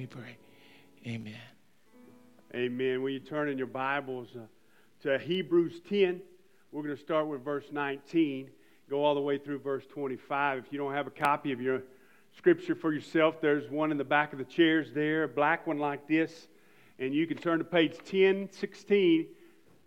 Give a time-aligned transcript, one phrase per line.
[0.00, 0.38] we pray.
[1.06, 1.34] Amen.
[2.54, 3.02] Amen.
[3.02, 4.46] When you turn in your Bibles uh,
[5.02, 6.22] to Hebrews 10,
[6.72, 8.48] we're going to start with verse 19,
[8.88, 10.56] go all the way through verse 25.
[10.56, 11.82] If you don't have a copy of your
[12.34, 15.78] scripture for yourself, there's one in the back of the chairs there, a black one
[15.78, 16.48] like this,
[16.98, 19.26] and you can turn to page 10, 16,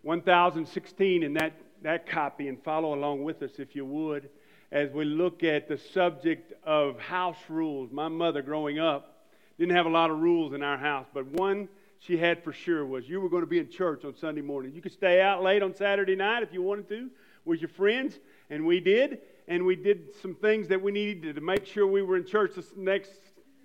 [0.02, 4.30] 1016 in that, that copy and follow along with us if you would
[4.70, 7.90] as we look at the subject of house rules.
[7.90, 9.13] My mother, growing up,
[9.58, 11.68] didn't have a lot of rules in our house, but one
[11.98, 14.72] she had for sure was you were going to be in church on Sunday morning.
[14.74, 17.10] You could stay out late on Saturday night if you wanted to
[17.44, 18.18] with your friends,
[18.50, 19.20] and we did.
[19.46, 22.54] And we did some things that we needed to make sure we were in church
[22.54, 23.10] the next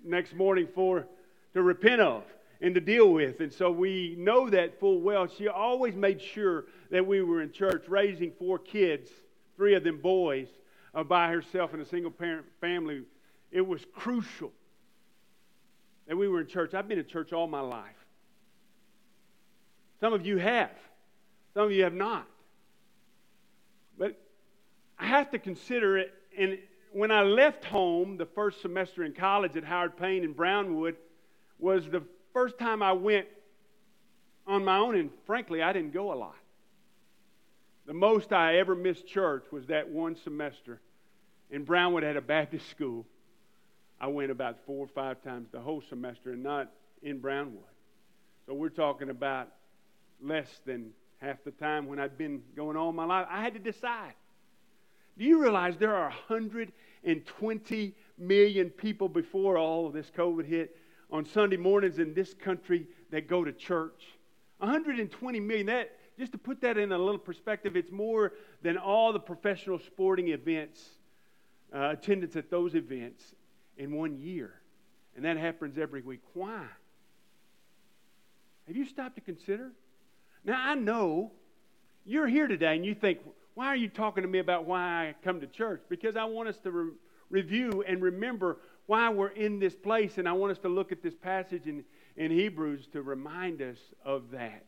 [0.04, 1.06] next morning for
[1.54, 2.22] to repent of
[2.60, 3.40] and to deal with.
[3.40, 5.26] And so we know that full well.
[5.26, 9.10] She always made sure that we were in church, raising four kids,
[9.56, 10.48] three of them boys
[10.94, 13.02] uh, by herself in a single parent family,
[13.50, 14.52] it was crucial
[16.10, 16.74] that we were in church.
[16.74, 17.94] I've been in church all my life.
[20.00, 20.72] Some of you have,
[21.54, 22.26] some of you have not.
[23.96, 24.20] But
[24.98, 26.12] I have to consider it.
[26.36, 26.58] And
[26.90, 30.96] when I left home the first semester in college at Howard Payne in Brownwood,
[31.60, 32.02] was the
[32.32, 33.28] first time I went
[34.48, 36.34] on my own, and frankly, I didn't go a lot.
[37.86, 40.80] The most I ever missed church was that one semester
[41.52, 43.06] in Brownwood at a Baptist school.
[44.00, 47.64] I went about four or five times the whole semester and not in Brownwood.
[48.46, 49.48] So we're talking about
[50.22, 53.26] less than half the time when I'd been going all my life.
[53.30, 54.14] I had to decide.
[55.18, 60.76] Do you realize there are 120 million people before all of this COVID hit
[61.10, 64.06] on Sunday mornings in this country that go to church?
[64.58, 65.66] 120 million.
[65.66, 69.78] That just to put that in a little perspective, it's more than all the professional
[69.78, 70.82] sporting events,
[71.74, 73.34] uh, attendance at those events
[73.76, 74.54] in one year.
[75.16, 76.20] And that happens every week.
[76.34, 76.64] Why?
[78.66, 79.70] Have you stopped to consider?
[80.44, 81.32] Now, I know
[82.04, 83.18] you're here today and you think,
[83.54, 85.82] why are you talking to me about why I come to church?
[85.88, 86.92] Because I want us to re-
[87.30, 91.02] review and remember why we're in this place, and I want us to look at
[91.02, 91.84] this passage in,
[92.16, 94.64] in Hebrews to remind us of that.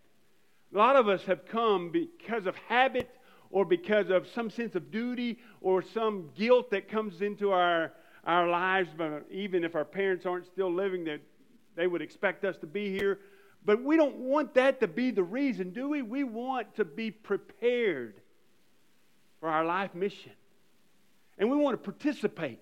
[0.73, 3.11] A lot of us have come because of habit
[3.51, 7.93] or because of some sense of duty or some guilt that comes into our,
[8.25, 11.21] our lives, but even if our parents aren't still living, that
[11.75, 13.19] they would expect us to be here.
[13.65, 16.03] But we don't want that to be the reason, do we?
[16.03, 18.21] We want to be prepared
[19.41, 20.33] for our life mission.
[21.39, 22.61] And we want to participate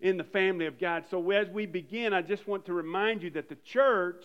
[0.00, 1.04] in the family of God.
[1.10, 4.24] So as we begin, I just want to remind you that the church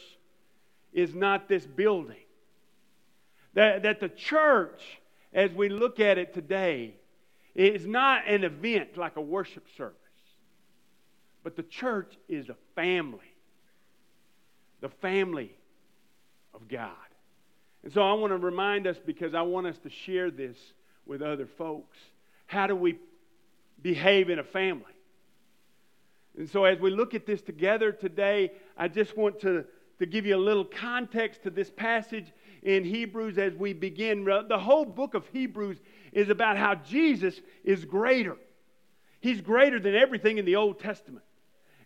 [0.91, 2.16] is not this building.
[3.53, 4.81] That, that the church,
[5.34, 6.95] as we look at it today,
[7.53, 9.97] is not an event like a worship service,
[11.47, 13.34] but the church is a family.
[14.81, 15.56] The family
[16.53, 16.91] of God.
[17.85, 20.58] And so I want to remind us because I want us to share this
[21.06, 21.97] with other folks.
[22.47, 23.00] How do we
[23.81, 24.84] behave in a family?
[26.38, 29.64] And so as we look at this together today, I just want to,
[30.00, 32.25] to give you a little context to this passage
[32.62, 34.25] in Hebrews as we begin.
[34.25, 35.78] The whole book of Hebrews
[36.12, 38.35] is about how Jesus is greater.
[39.22, 41.24] He's greater than everything in the Old Testament.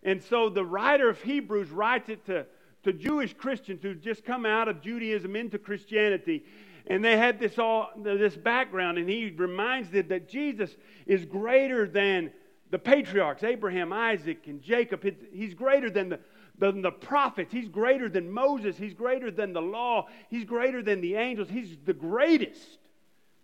[0.04, 2.46] And so the writer of Hebrews writes it to,
[2.84, 6.44] to Jewish Christians who just come out of Judaism into Christianity.
[6.88, 10.76] And they had this all this background, and he reminds them that Jesus
[11.06, 12.32] is greater than
[12.72, 15.06] the patriarchs, Abraham, Isaac, and Jacob.
[15.32, 16.20] He's greater than the,
[16.58, 17.52] than the prophets.
[17.52, 18.78] He's greater than Moses.
[18.78, 20.08] He's greater than the law.
[20.30, 21.50] He's greater than the angels.
[21.50, 22.80] He's the greatest.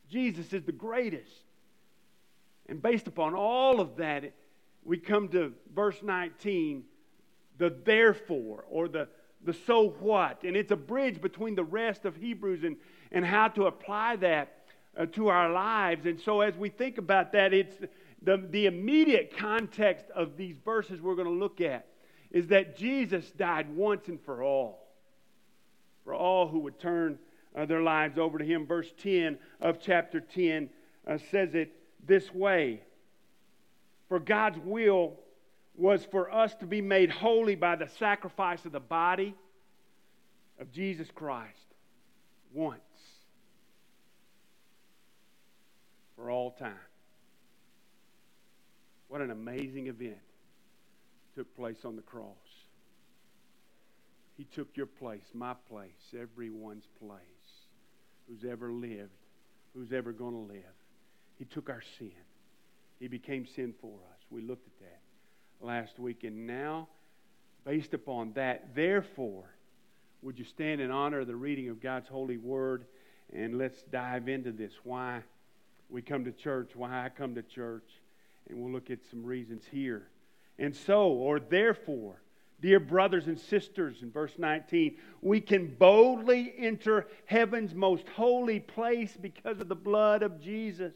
[0.09, 1.43] Jesus is the greatest.
[2.67, 4.33] And based upon all of that,
[4.83, 6.83] we come to verse 19,
[7.57, 9.07] the therefore, or the,
[9.43, 10.43] the so what.
[10.43, 12.77] And it's a bridge between the rest of Hebrews and,
[13.11, 14.65] and how to apply that
[14.97, 16.05] uh, to our lives.
[16.05, 17.75] And so as we think about that, it's
[18.21, 21.87] the, the immediate context of these verses we're going to look at
[22.31, 24.87] is that Jesus died once and for all.
[26.03, 27.19] For all who would turn
[27.55, 28.65] uh, their lives over to Him.
[28.65, 30.69] Verse 10 of chapter 10
[31.07, 31.73] uh, says it
[32.05, 32.81] this way
[34.09, 35.13] For God's will
[35.75, 39.35] was for us to be made holy by the sacrifice of the body
[40.59, 41.55] of Jesus Christ
[42.53, 42.81] once
[46.15, 46.73] for all time.
[49.07, 50.17] What an amazing event
[51.35, 52.35] took place on the cross.
[54.35, 55.89] He took your place, my place,
[56.19, 57.21] everyone's place
[58.27, 59.11] who's ever lived,
[59.73, 60.63] who's ever going to live.
[61.37, 62.11] He took our sin.
[62.99, 64.19] He became sin for us.
[64.29, 66.23] We looked at that last week.
[66.23, 66.87] And now,
[67.65, 69.45] based upon that, therefore,
[70.21, 72.85] would you stand in honor of the reading of God's holy word?
[73.33, 74.73] And let's dive into this.
[74.83, 75.21] Why
[75.89, 77.89] we come to church, why I come to church.
[78.49, 80.07] And we'll look at some reasons here.
[80.57, 82.21] And so, or therefore,
[82.61, 89.15] dear brothers and sisters, in verse 19, we can boldly enter heaven's most holy place
[89.21, 90.95] because of the blood of Jesus.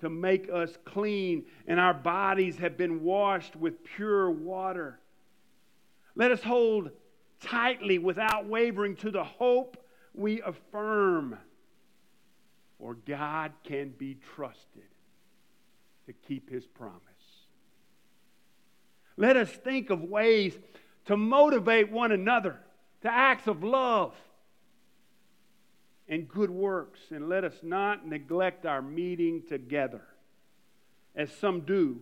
[0.00, 4.98] to make us clean, and our bodies have been washed with pure water.
[6.14, 6.90] Let us hold
[7.40, 9.76] tightly without wavering to the hope
[10.14, 11.38] we affirm.
[12.78, 14.88] For God can be trusted
[16.06, 17.00] to keep his promise.
[19.16, 20.58] Let us think of ways
[21.06, 22.58] to motivate one another
[23.02, 24.14] to acts of love
[26.10, 30.02] and good works, and let us not neglect our meeting together,
[31.14, 32.00] as some do,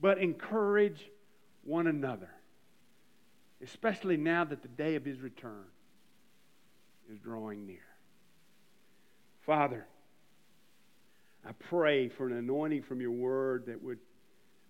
[0.00, 1.10] but encourage
[1.64, 2.30] one another,
[3.62, 5.66] especially now that the day of his return
[7.12, 7.84] is drawing near.
[9.44, 9.86] Father,
[11.46, 13.98] I pray for an anointing from your word that would,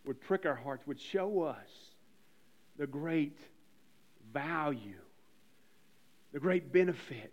[0.05, 1.71] would prick our hearts, would show us
[2.77, 3.39] the great
[4.33, 4.99] value,
[6.33, 7.33] the great benefit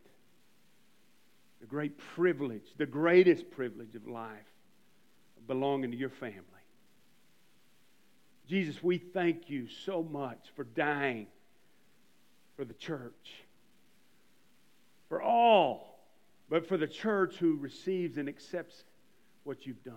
[1.64, 4.52] the great privilege, the greatest privilege of life,
[5.48, 6.44] belonging to your family.
[8.50, 11.26] Jesus, we thank you so much for dying
[12.58, 13.46] for the church,
[15.08, 16.06] for all,
[16.50, 18.84] but for the church who receives and accepts
[19.46, 19.96] what you've done.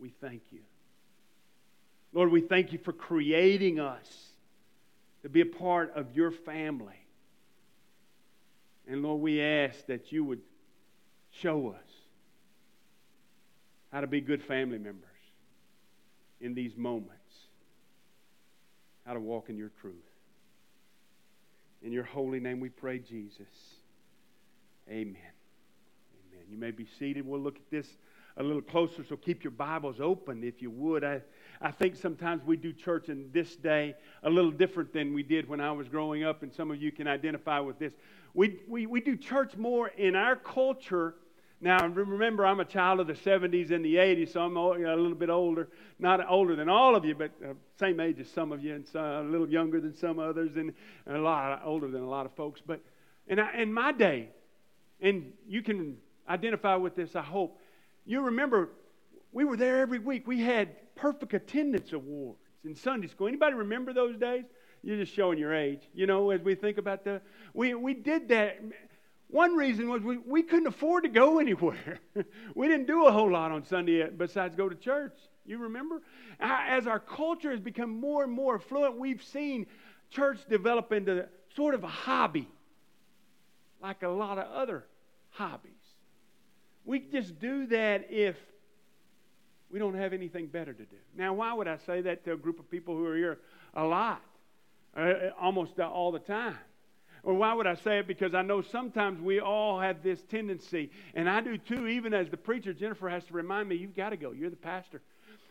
[0.00, 0.60] We thank you.
[2.14, 4.30] Lord, we thank you for creating us
[5.20, 7.04] to be a part of your family.
[8.88, 10.40] And Lord, we ask that you would
[11.40, 11.90] Show us
[13.90, 15.08] how to be good family members
[16.40, 17.12] in these moments,
[19.06, 19.94] how to walk in your truth.
[21.82, 23.46] In your holy name we pray, Jesus.
[24.88, 25.16] Amen.
[25.16, 26.44] Amen.
[26.48, 27.26] You may be seated.
[27.26, 27.86] We'll look at this
[28.36, 31.04] a little closer, so keep your Bibles open if you would.
[31.04, 31.20] I,
[31.60, 35.48] I think sometimes we do church in this day a little different than we did
[35.48, 37.92] when I was growing up, and some of you can identify with this.
[38.34, 41.14] We, we, we do church more in our culture
[41.62, 45.14] now, remember, I'm a child of the 70s and the 80s, so I'm a little
[45.14, 45.68] bit older.
[46.00, 48.84] Not older than all of you, but uh, same age as some of you, and
[48.96, 50.74] a little younger than some others, and,
[51.06, 52.60] and, a lot older than a lot of folks.
[52.66, 52.80] But
[53.28, 54.30] in, in my day,
[55.00, 57.60] and you can identify with this, I hope,
[58.04, 58.70] you remember
[59.32, 60.26] we were there every week.
[60.26, 63.28] We had perfect attendance awards in Sunday school.
[63.28, 64.44] Anybody remember those days?
[64.82, 65.88] You're just showing your age.
[65.94, 67.20] You know, as we think about the,
[67.54, 68.60] we, we did that.
[69.28, 72.00] One reason was we, we couldn't afford to go anywhere.
[72.54, 75.16] we didn't do a whole lot on Sunday uh, besides go to church.
[75.46, 76.02] You remember?
[76.38, 79.66] As our culture has become more and more affluent, we've seen
[80.10, 81.26] church develop into
[81.56, 82.48] sort of a hobby,
[83.80, 84.84] like a lot of other
[85.30, 85.81] hobbies.
[86.84, 88.36] We just do that if
[89.70, 90.96] we don't have anything better to do.
[91.16, 93.38] Now, why would I say that to a group of people who are here
[93.74, 94.22] a lot,
[94.96, 96.58] uh, almost all the time?
[97.22, 98.08] Or why would I say it?
[98.08, 102.28] Because I know sometimes we all have this tendency, and I do too, even as
[102.28, 104.32] the preacher, Jennifer has to remind me, you've got to go.
[104.32, 105.00] You're the pastor.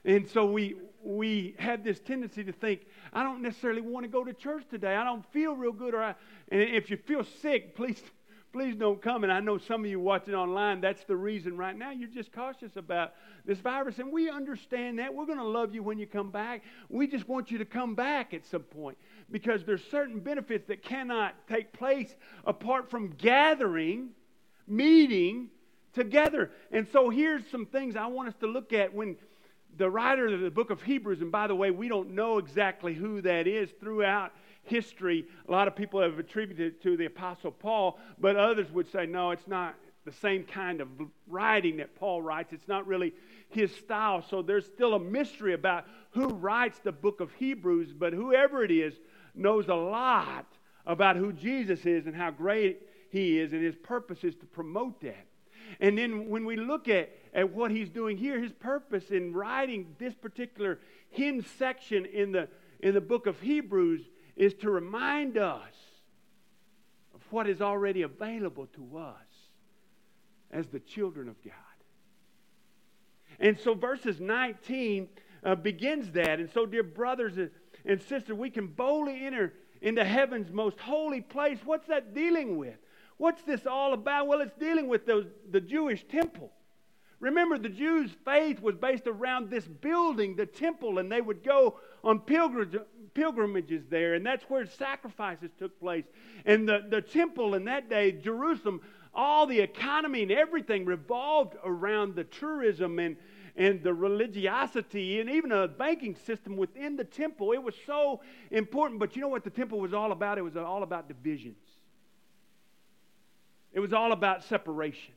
[0.03, 2.81] And so we, we have this tendency to think,
[3.13, 4.95] I don't necessarily want to go to church today.
[4.95, 5.93] I don't feel real good.
[5.93, 6.15] Or I,
[6.49, 8.01] and if you feel sick, please
[8.51, 9.23] please don't come.
[9.23, 11.91] And I know some of you watching online, that's the reason right now.
[11.91, 13.13] You're just cautious about
[13.45, 13.99] this virus.
[13.99, 15.13] And we understand that.
[15.13, 16.63] We're going to love you when you come back.
[16.89, 18.97] We just want you to come back at some point
[19.31, 22.13] because there's certain benefits that cannot take place
[22.45, 24.09] apart from gathering,
[24.67, 25.49] meeting
[25.93, 26.51] together.
[26.71, 29.17] And so here's some things I want us to look at when
[29.77, 32.93] the writer of the book of Hebrews, and by the way, we don't know exactly
[32.93, 35.25] who that is throughout history.
[35.47, 39.05] A lot of people have attributed it to the Apostle Paul, but others would say,
[39.05, 39.75] no, it's not
[40.05, 40.87] the same kind of
[41.27, 42.53] writing that Paul writes.
[42.53, 43.13] It's not really
[43.49, 44.23] his style.
[44.27, 48.71] So there's still a mystery about who writes the book of Hebrews, but whoever it
[48.71, 48.93] is
[49.35, 50.47] knows a lot
[50.85, 55.01] about who Jesus is and how great he is, and his purpose is to promote
[55.01, 55.27] that.
[55.79, 59.95] And then when we look at, at what he's doing here, his purpose in writing
[59.99, 62.47] this particular hymn section in the,
[62.79, 64.01] in the book of Hebrews
[64.35, 65.73] is to remind us
[67.13, 69.15] of what is already available to us
[70.51, 71.53] as the children of God.
[73.39, 75.07] And so, verses 19
[75.43, 76.39] uh, begins that.
[76.39, 77.37] And so, dear brothers
[77.85, 81.57] and sisters, we can boldly enter into heaven's most holy place.
[81.65, 82.75] What's that dealing with?
[83.17, 84.27] What's this all about?
[84.27, 86.51] Well, it's dealing with the Jewish temple.
[87.19, 91.79] Remember, the Jews' faith was based around this building, the temple, and they would go
[92.03, 92.19] on
[93.13, 96.05] pilgrimages there, and that's where sacrifices took place.
[96.45, 98.81] And the, the temple in that day, Jerusalem,
[99.13, 103.17] all the economy and everything revolved around the tourism and,
[103.55, 107.51] and the religiosity and even a banking system within the temple.
[107.51, 108.99] It was so important.
[108.99, 110.37] But you know what the temple was all about?
[110.37, 111.57] It was all about divisions,
[113.73, 115.13] it was all about separation,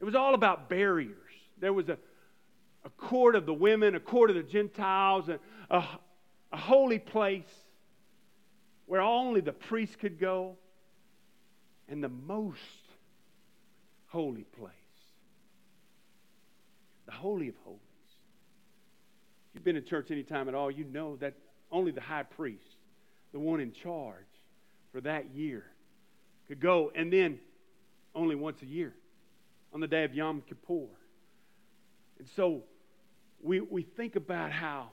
[0.00, 1.14] it was all about barriers.
[1.58, 1.96] There was a,
[2.84, 5.38] a court of the women, a court of the Gentiles, a,
[5.70, 5.84] a,
[6.54, 7.42] a holy place
[8.86, 10.56] where only the priests could go,
[11.88, 12.60] and the most
[14.06, 14.70] holy place
[17.06, 17.80] the Holy of Holies.
[19.50, 21.34] If you've been in church any time at all, you know that
[21.72, 22.76] only the high priest,
[23.32, 24.24] the one in charge
[24.92, 25.64] for that year,
[26.46, 27.40] could go, and then
[28.14, 28.94] only once a year
[29.72, 30.86] on the day of Yom Kippur.
[32.18, 32.62] And so
[33.42, 34.90] we, we think about how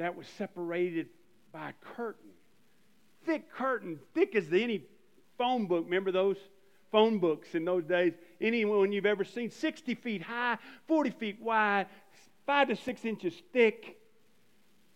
[0.00, 1.08] that was separated
[1.52, 2.30] by a curtain.
[3.24, 4.84] Thick curtain, thick as any
[5.38, 5.84] phone book.
[5.84, 6.36] Remember those?
[6.90, 8.14] phone books in those days.
[8.40, 11.86] Anyone you've ever seen, 60 feet high, 40 feet wide,
[12.46, 13.96] five to six inches thick.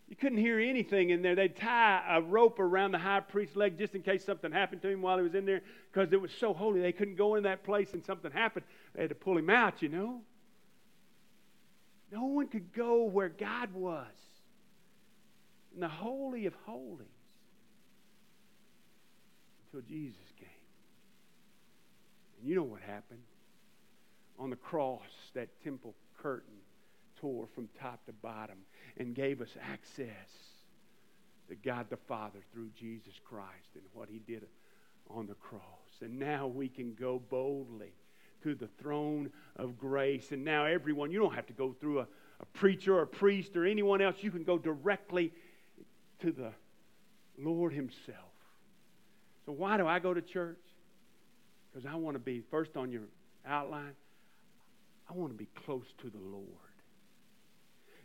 [0.09, 1.35] You couldn't hear anything in there.
[1.35, 4.89] They'd tie a rope around the high priest's leg just in case something happened to
[4.89, 6.81] him while he was in there because it was so holy.
[6.81, 8.67] They couldn't go in that place and something happened.
[8.95, 10.21] They had to pull him out, you know.
[12.13, 14.07] No one could go where God was
[15.75, 17.07] in the Holy of Holies
[19.67, 20.49] until Jesus came.
[22.39, 23.23] And you know what happened?
[24.39, 25.01] On the cross,
[25.35, 26.55] that temple curtain
[27.21, 28.59] tore from top to bottom
[28.99, 30.09] and gave us access
[31.49, 34.47] to God the Father through Jesus Christ and what he did
[35.11, 35.63] on the cross.
[36.01, 37.93] And now we can go boldly
[38.43, 40.33] to the throne of grace.
[40.33, 42.07] And now, everyone, you don't have to go through a,
[42.41, 44.17] a preacher or a priest or anyone else.
[44.21, 45.33] You can go directly
[46.21, 46.53] to the
[47.39, 48.19] Lord Himself.
[49.47, 50.61] So, why do I go to church?
[51.73, 53.03] Because I want to be, first on your
[53.47, 53.95] outline,
[55.09, 56.47] I want to be close to the Lord.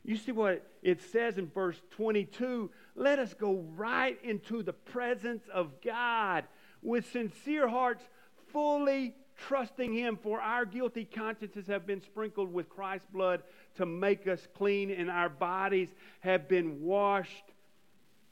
[0.04, 5.44] You see what it says in verse 22 let us go right into the presence
[5.54, 6.46] of God
[6.82, 8.04] with sincere hearts,
[8.52, 13.44] fully trusting Him, for our guilty consciences have been sprinkled with Christ's blood
[13.76, 15.90] to make us clean, and our bodies
[16.22, 17.54] have been washed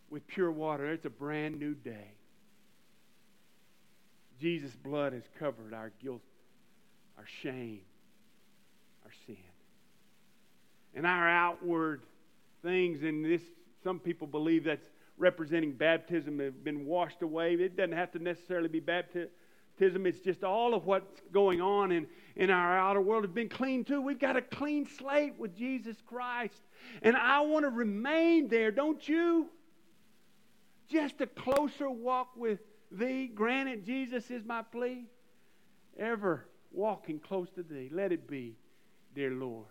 [0.09, 0.91] with pure water.
[0.91, 2.11] It's a brand new day.
[4.39, 6.21] Jesus' blood has covered our guilt,
[7.17, 7.81] our shame,
[9.03, 9.35] our sin.
[10.93, 12.03] And our outward
[12.63, 13.41] things, and this,
[13.83, 17.55] some people believe that's representing baptism, have been washed away.
[17.55, 20.05] It doesn't have to necessarily be baptism.
[20.05, 23.87] It's just all of what's going on in, in our outer world has been cleaned
[23.87, 24.01] too.
[24.01, 26.61] We've got a clean slate with Jesus Christ.
[27.01, 29.49] And I want to remain there, don't you?
[30.89, 32.59] Just a closer walk with
[32.91, 33.27] thee.
[33.27, 35.05] Granted, Jesus is my plea.
[35.97, 37.89] Ever walking close to thee.
[37.91, 38.55] Let it be,
[39.15, 39.65] dear Lord.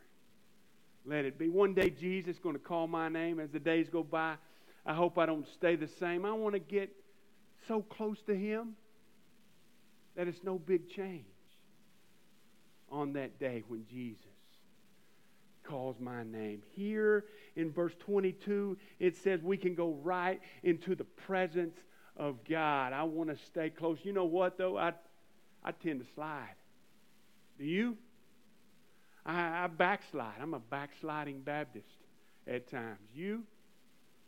[1.04, 1.49] Let it be.
[1.49, 4.35] One day, Jesus is going to call my name as the days go by.
[4.85, 6.25] I hope I don't stay the same.
[6.25, 6.90] I want to get
[7.66, 8.75] so close to Him
[10.16, 11.25] that it's no big change
[12.90, 14.36] on that day when Jesus
[15.66, 16.62] calls my name.
[16.75, 17.25] Here
[17.56, 21.76] in verse 22, it says we can go right into the presence
[22.16, 22.92] of God.
[22.92, 23.99] I want to stay close.
[24.02, 24.78] You know what, though?
[24.78, 24.92] I,
[25.64, 26.54] I tend to slide.
[27.58, 27.96] Do you?
[29.25, 30.40] I, I backslide.
[30.40, 31.88] I'm a backsliding Baptist
[32.46, 33.00] at times.
[33.14, 33.42] You?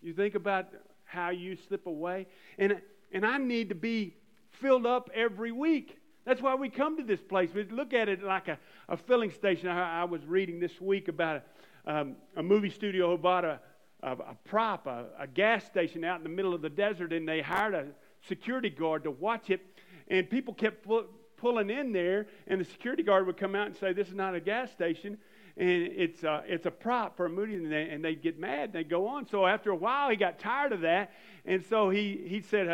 [0.03, 0.67] You think about
[1.05, 2.27] how you slip away?
[2.59, 2.81] And,
[3.13, 4.17] and I need to be
[4.51, 5.98] filled up every week.
[6.25, 7.51] That's why we come to this place.
[7.55, 8.59] We look at it like a,
[8.89, 9.69] a filling station.
[9.69, 11.43] I, I was reading this week about
[11.87, 13.61] a, um, a movie studio who bought a,
[14.03, 17.27] a, a prop, a, a gas station out in the middle of the desert, and
[17.27, 17.87] they hired a
[18.27, 19.61] security guard to watch it.
[20.09, 20.87] And people kept
[21.37, 24.35] pulling in there, and the security guard would come out and say, "This is not
[24.35, 25.19] a gas station."
[25.59, 28.67] and it's a, it's a prop for a movie, and, they, and they'd get mad
[28.67, 29.27] and they'd go on.
[29.27, 31.13] So after a while, he got tired of that,
[31.45, 32.69] and so he, he said,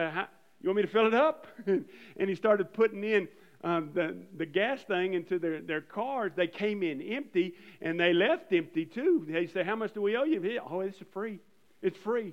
[0.65, 1.47] You want me to fill it up?
[1.67, 1.85] and
[2.17, 3.29] he started putting in
[3.63, 6.33] um, the, the gas thing into their, their cars.
[6.35, 7.53] They came in empty
[7.83, 9.27] and they left empty too.
[9.29, 10.59] They say, How much do we owe you?
[10.67, 11.41] Oh, it's free.
[11.83, 12.33] It's free.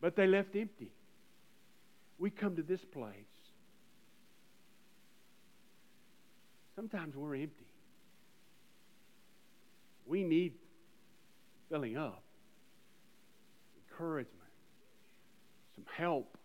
[0.00, 0.90] but they left empty.
[2.18, 3.14] We come to this place.
[6.74, 7.68] Sometimes we're empty.
[10.06, 10.54] We need
[11.70, 12.24] filling up,
[13.88, 14.50] encouragement,
[15.76, 16.36] some help.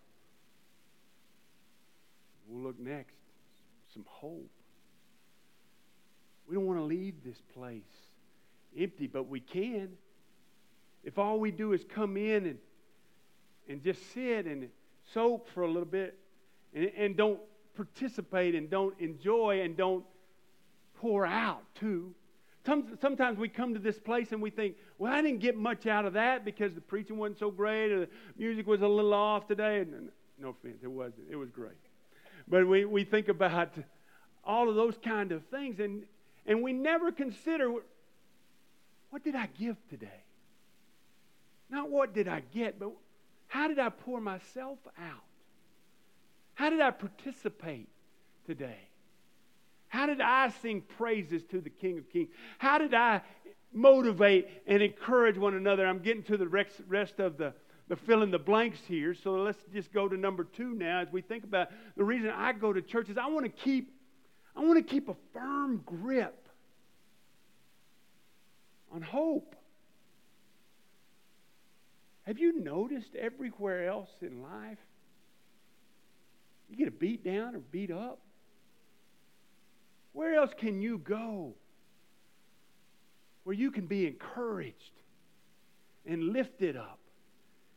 [2.48, 3.16] We'll look next.
[3.94, 4.50] Some hope.
[6.48, 7.84] We don't want to leave this place
[8.77, 9.89] empty, but we can.
[11.04, 12.58] If all we do is come in and,
[13.68, 14.70] and just sit and
[15.13, 16.18] soak for a little bit
[16.74, 17.39] and, and don't
[17.75, 20.04] participate and don't enjoy and don't
[20.96, 22.13] pour out too.
[22.66, 26.04] Sometimes we come to this place and we think, well, I didn't get much out
[26.04, 29.48] of that because the preaching wasn't so great or the music was a little off
[29.48, 29.86] today.
[30.38, 31.27] No offense, it wasn't.
[31.30, 31.77] It was great.
[32.48, 33.72] But we, we think about
[34.44, 36.04] all of those kind of things and,
[36.46, 37.72] and we never consider
[39.10, 40.24] what did I give today?
[41.70, 42.92] Not what did I get, but
[43.48, 45.24] how did I pour myself out?
[46.56, 47.89] How did I participate
[48.46, 48.80] today?
[49.89, 52.30] How did I sing praises to the King of Kings?
[52.58, 53.22] How did I
[53.74, 55.86] motivate and encourage one another?
[55.86, 57.54] I'm getting to the rest of the,
[57.88, 59.13] the fill in the blanks here.
[59.13, 62.53] So let's just go to number two now as we think about the reason I
[62.53, 63.94] go to church is I want to keep
[64.56, 66.48] I want to keep a firm grip
[68.91, 69.56] on hope.
[72.24, 74.79] Have you noticed everywhere else in life?
[76.70, 78.20] You get a beat down or beat up.
[80.12, 81.53] Where else can you go
[83.48, 84.91] where you can be encouraged
[86.06, 87.00] and lifted up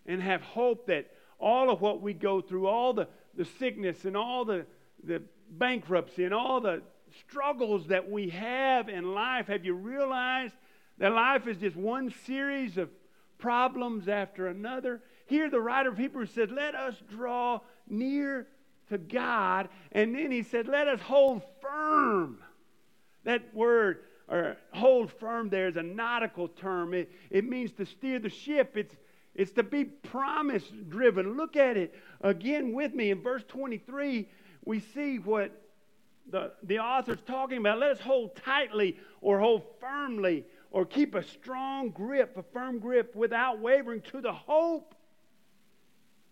[0.06, 4.16] and have hope that all of what we go through, all the, the sickness and
[4.16, 4.66] all the,
[5.04, 6.82] the bankruptcy and all the
[7.28, 10.54] struggles that we have in life, have you realized
[10.98, 12.90] that life is just one series of
[13.38, 15.00] problems after another?
[15.26, 18.46] Here, the writer of Hebrews said, Let us draw near
[18.88, 19.68] to God.
[19.92, 22.38] And then he said, Let us hold firm.
[23.24, 26.94] That word, or hold firm there, is a nautical term.
[26.94, 28.76] It, it means to steer the ship.
[28.76, 28.94] It's,
[29.34, 31.36] it's to be promise driven.
[31.36, 33.10] Look at it again with me.
[33.10, 34.28] In verse 23,
[34.64, 35.52] we see what
[36.30, 37.78] the, the author's talking about.
[37.78, 43.14] Let us hold tightly or hold firmly or keep a strong grip, a firm grip
[43.14, 44.94] without wavering to the hope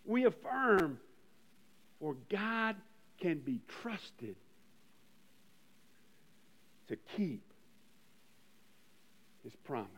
[0.05, 0.99] we affirm
[2.01, 2.77] for God
[3.21, 4.37] can be trusted
[6.89, 7.43] to keep
[9.43, 9.89] his promise.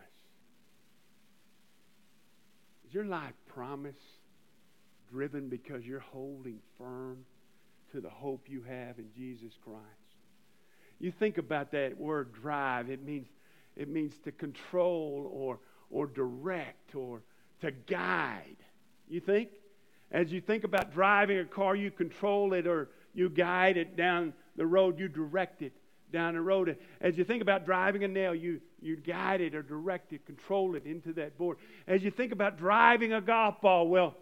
[2.91, 4.01] Is your life promise
[5.13, 7.19] driven because you're holding firm
[7.93, 9.85] to the hope you have in Jesus Christ?
[10.99, 13.29] You think about that word drive, it means
[13.77, 17.23] it means to control or or direct or
[17.61, 18.57] to guide.
[19.09, 19.51] You think?
[20.11, 24.33] As you think about driving a car, you control it or you guide it down
[24.57, 25.73] the road, you direct it
[26.13, 26.77] down the road.
[27.01, 30.75] As you think about driving a nail, you, you guide it or direct it, control
[30.75, 31.59] it into that board.
[31.87, 34.17] As you think about driving a golf ball, well,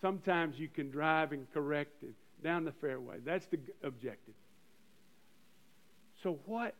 [0.00, 3.18] sometimes you can drive and correct it down the fairway.
[3.24, 4.34] That's the objective.
[6.22, 6.74] So, what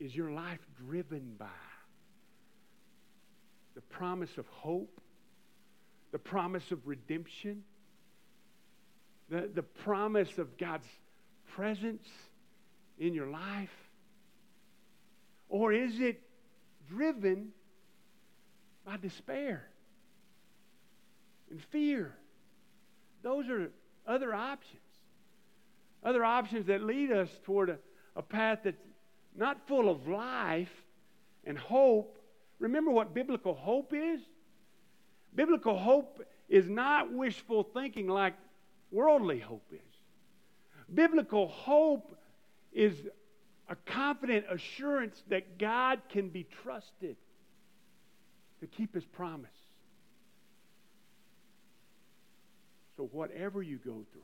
[0.00, 1.46] is your life driven by?
[3.74, 5.00] The promise of hope
[6.12, 7.62] the promise of redemption,
[9.28, 10.86] the, the promise of God's
[11.54, 12.06] presence
[12.98, 13.70] in your life?
[15.48, 16.20] Or is it
[16.88, 17.48] driven
[18.84, 19.68] by despair
[21.50, 22.14] and fear?
[23.22, 23.70] Those are
[24.06, 24.82] other options.
[26.04, 27.78] Other options that lead us toward a,
[28.14, 28.82] a path that's
[29.36, 30.72] not full of life
[31.44, 32.18] and hope.
[32.58, 34.20] Remember what biblical hope is?
[35.34, 38.34] Biblical hope is not wishful thinking like
[38.90, 39.78] worldly hope is.
[40.92, 42.17] Biblical hope
[42.72, 42.94] is
[43.68, 47.16] a confident assurance that God can be trusted
[48.60, 49.50] to keep his promise.
[52.96, 54.22] So, whatever you go through,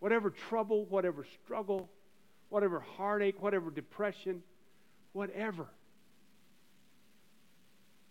[0.00, 1.88] whatever trouble, whatever struggle,
[2.50, 4.42] whatever heartache, whatever depression,
[5.12, 5.66] whatever,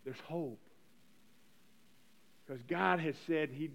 [0.03, 0.59] there's hope.
[2.45, 3.69] Because God has said he,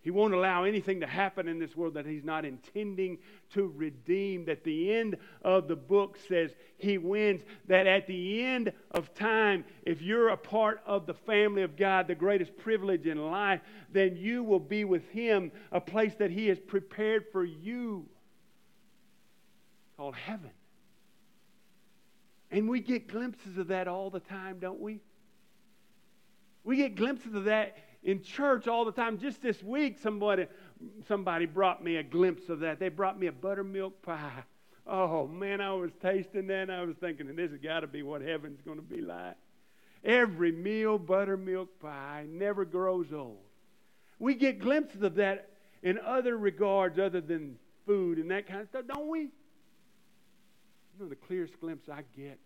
[0.00, 3.18] he won't allow anything to happen in this world that He's not intending
[3.54, 4.44] to redeem.
[4.44, 7.42] That the end of the book says He wins.
[7.66, 12.06] That at the end of time, if you're a part of the family of God,
[12.06, 13.60] the greatest privilege in life,
[13.92, 18.08] then you will be with Him, a place that He has prepared for you
[19.96, 20.50] called heaven.
[22.52, 25.00] And we get glimpses of that all the time, don't we?
[26.62, 29.18] We get glimpses of that in church all the time.
[29.18, 30.46] Just this week, somebody,
[31.06, 32.78] somebody brought me a glimpse of that.
[32.78, 34.44] They brought me a buttermilk pie.
[34.86, 38.02] Oh, man, I was tasting that and I was thinking, this has got to be
[38.02, 39.36] what heaven's going to be like.
[40.04, 43.38] Every meal, buttermilk pie, never grows old.
[44.18, 45.50] We get glimpses of that
[45.82, 49.20] in other regards other than food and that kind of stuff, don't we?
[49.20, 49.28] You
[51.00, 52.38] know, the clearest glimpse I get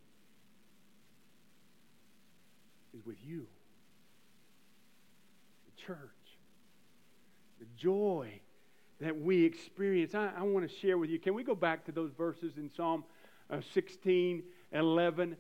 [2.97, 3.47] is with you,
[5.87, 5.99] church,
[7.59, 8.40] the joy
[9.01, 10.14] that we experience.
[10.14, 11.18] I, I want to share with you.
[11.18, 13.05] Can we go back to those verses in Psalm
[13.51, 14.42] uh, 16,
[14.73, 15.37] 11?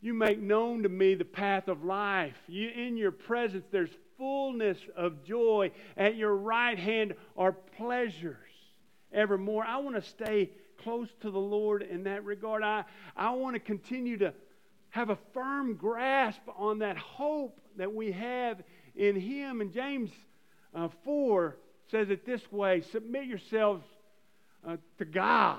[0.00, 2.36] You make known to me the path of life.
[2.48, 5.70] You, in your presence, there's fullness of joy.
[5.96, 8.36] At your right hand are pleasures
[9.12, 9.64] evermore.
[9.64, 10.50] I want to stay
[10.82, 12.62] close to the Lord in that regard.
[12.62, 12.84] I,
[13.16, 14.32] I want to continue to
[14.90, 18.62] have a firm grasp on that hope that we have
[18.96, 19.60] in Him.
[19.60, 20.10] And James
[20.74, 21.56] uh, 4
[21.90, 23.84] says it this way Submit yourselves
[24.66, 25.58] uh, to God,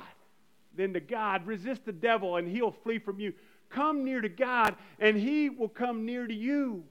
[0.75, 1.45] then to God.
[1.45, 3.33] Resist the devil, and he'll flee from you.
[3.69, 6.83] Come near to God, and He will come near to you.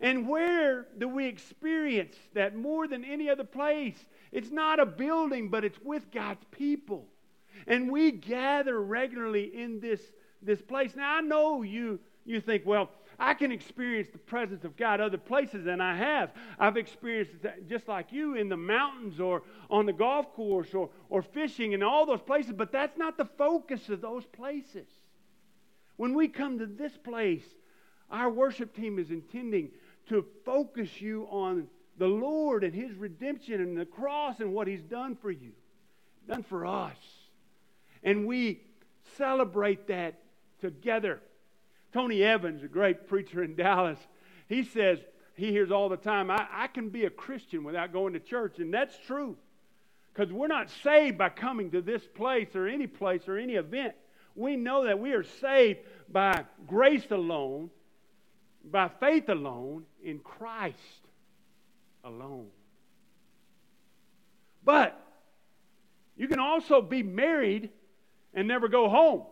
[0.00, 3.96] And where do we experience that more than any other place?
[4.32, 7.06] It's not a building, but it's with God's people.
[7.68, 10.00] And we gather regularly in this,
[10.42, 10.96] this place.
[10.96, 15.18] Now, I know you, you think, well, I can experience the presence of God other
[15.18, 16.32] places, and I have.
[16.58, 20.90] I've experienced it just like you in the mountains or on the golf course or,
[21.08, 24.88] or fishing and all those places, but that's not the focus of those places.
[25.96, 27.44] When we come to this place,
[28.10, 29.70] our worship team is intending
[30.08, 34.82] to focus you on the Lord and His redemption and the cross and what He's
[34.82, 35.52] done for you,
[36.26, 36.96] done for us.
[38.02, 38.62] And we
[39.16, 40.18] celebrate that
[40.60, 41.20] together.
[41.92, 43.98] Tony Evans, a great preacher in Dallas,
[44.48, 44.98] he says,
[45.34, 48.58] he hears all the time, I, I can be a Christian without going to church.
[48.58, 49.36] And that's true.
[50.12, 53.94] Because we're not saved by coming to this place or any place or any event.
[54.34, 57.70] We know that we are saved by grace alone,
[58.64, 60.76] by faith alone, in Christ
[62.04, 62.48] alone.
[64.64, 64.98] But
[66.16, 67.70] you can also be married
[68.34, 69.24] and never go home.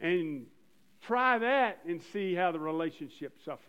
[0.00, 0.46] And
[1.06, 3.60] try that and see how the relationship suffers.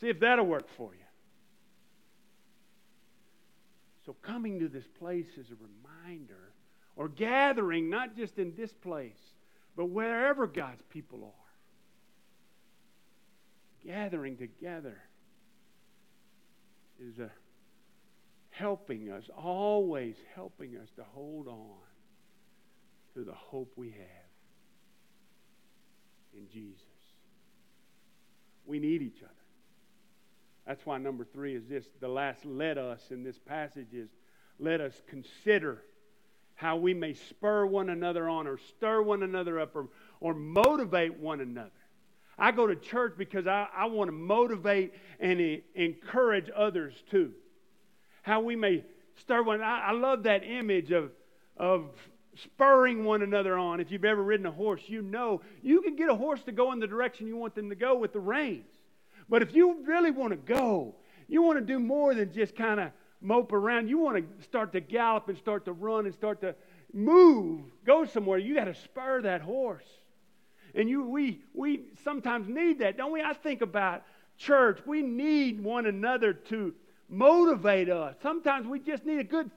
[0.00, 1.00] See if that'll work for you.
[4.06, 6.52] So, coming to this place is a reminder
[6.96, 9.18] or gathering, not just in this place,
[9.76, 11.32] but wherever God's people are.
[13.84, 14.98] Gathering together
[17.00, 17.30] is a
[18.50, 21.76] helping us, always helping us to hold on
[23.14, 24.27] to the hope we have
[26.36, 26.82] in Jesus.
[28.66, 29.32] We need each other.
[30.66, 34.10] That's why number three is this the last let us in this passage is
[34.58, 35.82] let us consider
[36.54, 39.88] how we may spur one another on or stir one another up or,
[40.20, 41.70] or motivate one another.
[42.36, 47.32] I go to church because I, I want to motivate and encourage others too.
[48.22, 48.84] How we may
[49.16, 49.62] stir one.
[49.62, 51.12] I, I love that image of,
[51.56, 51.90] of
[52.42, 53.80] spurring one another on.
[53.80, 56.72] If you've ever ridden a horse, you know you can get a horse to go
[56.72, 58.66] in the direction you want them to go with the reins.
[59.28, 60.94] But if you really want to go,
[61.28, 63.88] you want to do more than just kind of mope around.
[63.88, 66.54] You want to start to gallop and start to run and start to
[66.92, 68.38] move, go somewhere.
[68.38, 69.84] You got to spur that horse.
[70.74, 73.22] And you, we, we sometimes need that, don't we?
[73.22, 74.02] I think about
[74.36, 74.80] church.
[74.86, 76.74] We need one another to
[77.08, 78.16] motivate us.
[78.22, 79.50] Sometimes we just need a good,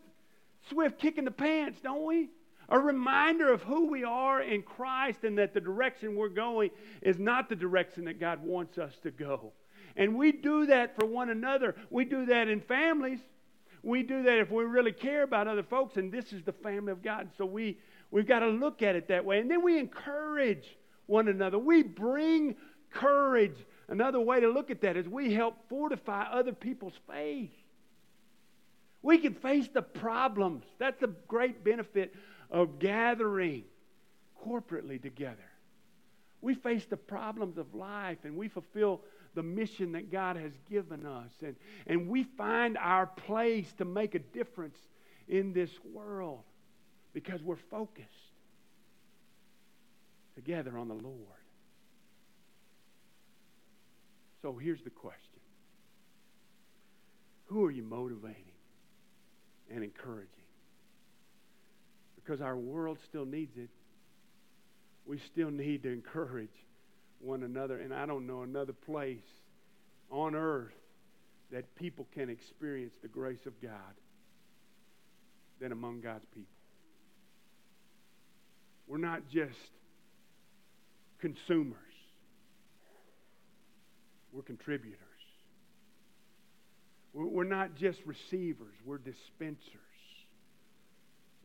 [0.70, 2.30] swift kick in the pants, don't we?
[2.72, 7.20] A reminder of who we are in Christ and that the direction we're going is
[7.20, 9.52] not the direction that God wants us to go.
[9.98, 11.76] And we do that for one another.
[11.90, 13.20] We do that in families.
[13.84, 16.94] We do that if we really care about other folks, and this is the family
[16.94, 17.30] of God.
[17.38, 17.78] So we,
[18.10, 19.40] we've got to look at it that way.
[19.40, 21.60] And then we encourage one another.
[21.60, 22.56] We bring
[22.90, 23.58] courage.
[23.90, 27.52] Another way to look at that is we help fortify other people's faith.
[29.02, 30.64] We can face the problems.
[30.78, 32.14] That's the great benefit
[32.52, 33.64] of gathering
[34.46, 35.38] corporately together.
[36.42, 39.02] We face the problems of life and we fulfill
[39.34, 41.32] the mission that God has given us.
[41.42, 41.56] And,
[41.88, 44.78] and we find our place to make a difference
[45.28, 46.44] in this world
[47.14, 48.08] because we're focused
[50.36, 51.16] together on the Lord.
[54.42, 55.40] So here's the question
[57.46, 58.36] Who are you motivating
[59.70, 60.41] and encouraging?
[62.24, 63.70] Because our world still needs it.
[65.06, 66.50] We still need to encourage
[67.20, 67.80] one another.
[67.80, 69.18] And I don't know another place
[70.10, 70.74] on earth
[71.52, 73.72] that people can experience the grace of God
[75.60, 76.48] than among God's people.
[78.88, 79.56] We're not just
[81.20, 81.78] consumers,
[84.34, 84.98] we're contributors.
[87.14, 89.91] We're not just receivers, we're dispensers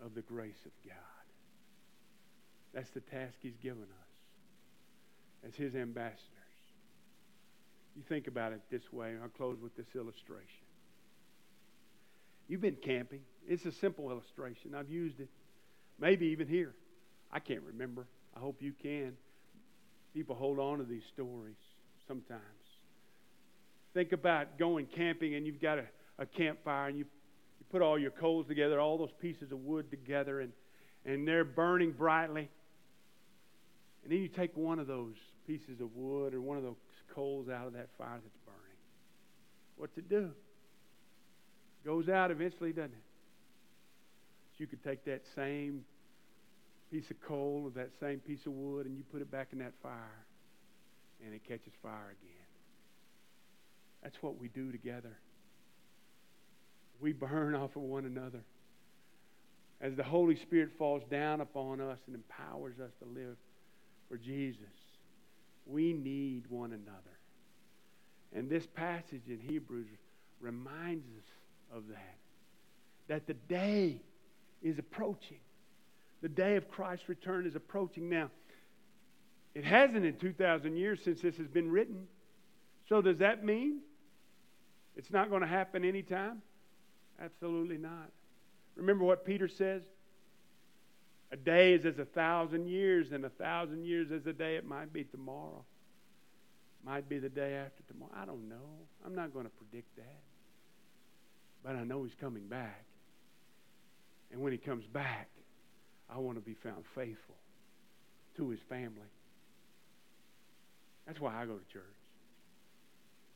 [0.05, 0.97] of the grace of God.
[2.75, 6.21] That's the task He's given us as His ambassadors.
[7.97, 9.15] You think about it this way.
[9.23, 10.67] I'll close with this illustration.
[12.49, 13.21] You've been camping.
[13.49, 14.75] It's a simple illustration.
[14.75, 15.29] I've used it,
[15.99, 16.75] maybe even here.
[17.33, 18.07] I can't remember.
[18.37, 19.15] I hope you can.
[20.15, 21.57] People hold on to these stories
[22.07, 22.41] sometimes.
[23.95, 25.87] Think about going camping and you've got a,
[26.19, 27.07] a campfire and you,
[27.71, 30.53] put all your coals together, all those pieces of wood together, and,
[31.05, 32.49] and they're burning brightly.
[34.03, 35.15] And then you take one of those
[35.47, 36.77] pieces of wood or one of those
[37.15, 38.61] coals out of that fire that's burning.
[39.77, 40.31] What's it do?
[41.85, 43.05] It Goes out eventually, doesn't it?
[44.53, 45.85] So you could take that same
[46.91, 49.59] piece of coal or that same piece of wood and you put it back in
[49.59, 50.25] that fire
[51.25, 52.47] and it catches fire again.
[54.03, 55.17] That's what we do together.
[57.01, 58.41] We burn off of one another.
[59.81, 63.37] As the Holy Spirit falls down upon us and empowers us to live
[64.09, 64.63] for Jesus,
[65.67, 67.01] we need one another.
[68.35, 69.89] And this passage in Hebrews
[70.41, 72.17] reminds us of that.
[73.09, 74.01] That the day
[74.63, 75.39] is approaching.
[76.23, 78.09] The day of Christ's return is approaching.
[78.09, 78.31] Now,
[79.55, 82.07] it hasn't in 2,000 years since this has been written.
[82.89, 83.81] So, does that mean
[84.97, 86.43] it's not going to happen anytime?
[87.21, 88.11] Absolutely not.
[88.77, 89.83] Remember what Peter says?
[91.33, 94.57] A day is as a thousand years, and a thousand years as a day.
[94.57, 95.65] It might be tomorrow.
[96.85, 98.13] Might be the day after tomorrow.
[98.15, 98.87] I don't know.
[99.05, 100.21] I'm not going to predict that.
[101.65, 102.85] But I know he's coming back.
[104.31, 105.29] And when he comes back,
[106.09, 107.35] I want to be found faithful
[108.37, 109.11] to his family.
[111.07, 111.83] That's why I go to church.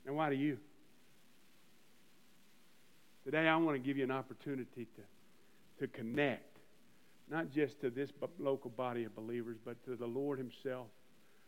[0.06, 0.58] And why do you?
[3.30, 6.58] Today, I want to give you an opportunity to, to connect,
[7.30, 10.88] not just to this local body of believers, but to the Lord Himself,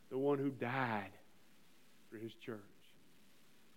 [0.09, 1.11] the one who died
[2.09, 2.61] for His church.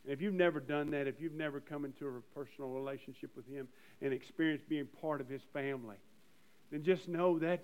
[0.04, 3.48] And if you've never done that, if you've never come into a personal relationship with
[3.52, 3.68] Him
[4.04, 5.98] and experienced being part of His family,
[6.72, 7.62] then just know that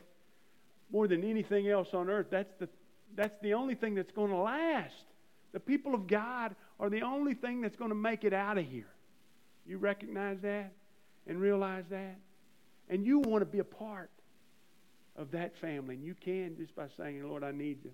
[0.92, 2.68] more than anything else on earth, that's the,
[3.16, 5.06] that's the only thing that's going to last.
[5.52, 8.66] The people of God are the only thing that's going to make it out of
[8.66, 8.88] here.
[9.66, 10.74] You recognize that
[11.28, 12.18] and realize that?
[12.90, 14.10] And you want to be a part
[15.16, 15.96] of that family.
[15.96, 17.92] And you can just by saying, Lord, I need you.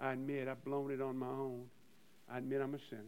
[0.00, 1.64] I admit I've blown it on my own.
[2.30, 3.02] I admit I'm a sinner.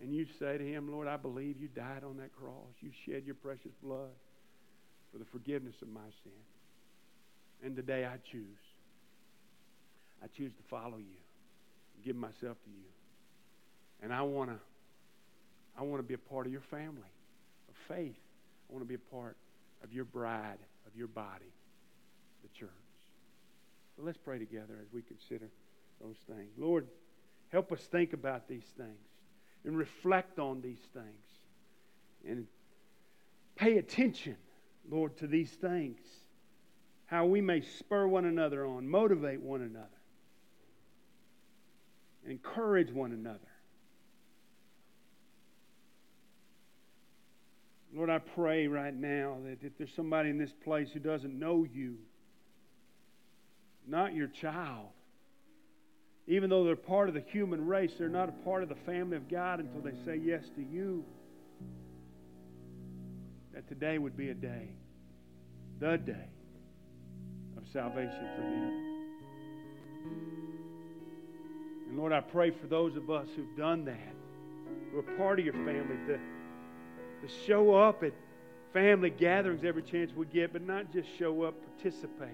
[0.00, 2.72] And you say to him, Lord, I believe you died on that cross.
[2.80, 4.10] You shed your precious blood
[5.12, 6.32] for the forgiveness of my sin.
[7.64, 8.58] And today I choose.
[10.22, 11.18] I choose to follow you,
[12.04, 12.86] give myself to you.
[14.02, 14.56] And I want to
[15.78, 17.00] I want to be a part of your family
[17.68, 18.18] of faith.
[18.68, 19.36] I want to be a part
[19.82, 21.52] of your bride, of your body,
[22.42, 22.70] the church.
[23.96, 25.48] So let's pray together as we consider
[26.00, 26.50] those things.
[26.56, 26.86] Lord,
[27.50, 28.98] help us think about these things
[29.64, 31.26] and reflect on these things
[32.26, 32.46] and
[33.56, 34.36] pay attention,
[34.90, 36.00] Lord, to these things.
[37.06, 39.88] How we may spur one another on, motivate one another,
[42.26, 43.51] encourage one another
[47.94, 51.66] Lord, I pray right now that if there's somebody in this place who doesn't know
[51.70, 51.96] you,
[53.86, 54.86] not your child,
[56.26, 59.16] even though they're part of the human race, they're not a part of the family
[59.16, 61.04] of God until they say yes to you.
[63.52, 64.68] That today would be a day,
[65.78, 66.28] the day
[67.58, 68.92] of salvation for them.
[71.88, 74.14] And Lord, I pray for those of us who've done that,
[74.90, 76.18] who are part of your family, to
[77.22, 78.12] to show up at
[78.72, 82.28] family gatherings every chance we get, but not just show up, participate.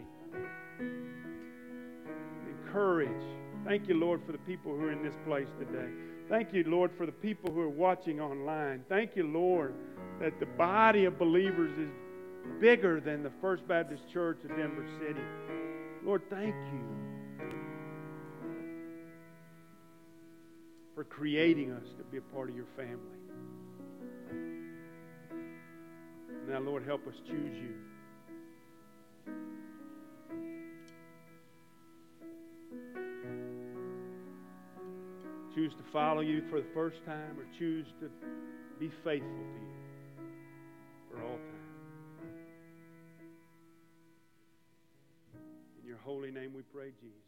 [2.65, 3.23] Encourage.
[3.65, 5.89] Thank you, Lord, for the people who are in this place today.
[6.29, 8.85] Thank you, Lord, for the people who are watching online.
[8.89, 9.75] Thank you, Lord,
[10.21, 11.91] that the body of believers is
[12.61, 15.21] bigger than the First Baptist Church of Denver City.
[16.05, 16.85] Lord, thank you
[20.95, 23.18] for creating us to be a part of your family.
[26.49, 27.75] Now, Lord, help us choose you.
[35.55, 38.09] choose to follow you for the first time or choose to
[38.79, 39.75] be faithful to you
[41.11, 41.49] for all time.
[45.83, 47.28] In your holy name we pray, Jesus.